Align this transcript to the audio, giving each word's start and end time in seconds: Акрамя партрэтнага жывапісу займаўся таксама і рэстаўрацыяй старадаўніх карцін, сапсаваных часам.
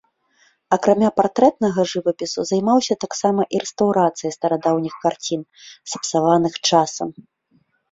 Акрамя 0.77 1.09
партрэтнага 1.19 1.81
жывапісу 1.91 2.45
займаўся 2.53 2.93
таксама 3.05 3.41
і 3.57 3.63
рэстаўрацыяй 3.67 4.35
старадаўніх 4.39 4.93
карцін, 5.07 5.41
сапсаваных 5.95 6.53
часам. 6.69 7.17